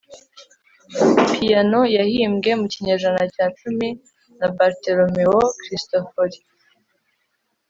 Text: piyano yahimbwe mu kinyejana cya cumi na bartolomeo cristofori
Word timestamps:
piyano 1.31 1.79
yahimbwe 1.97 2.49
mu 2.59 2.65
kinyejana 2.73 3.21
cya 3.33 3.45
cumi 3.59 3.89
na 4.39 4.47
bartolomeo 4.55 5.37
cristofori 5.61 6.37